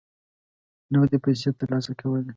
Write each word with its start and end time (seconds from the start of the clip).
نغدي 0.93 1.17
پیسې 1.25 1.49
ترلاسه 1.59 1.91
کولې. 1.99 2.29